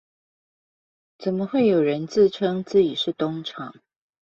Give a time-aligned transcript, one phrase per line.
[1.19, 3.75] 怎麼會有人自稱自己是東廠？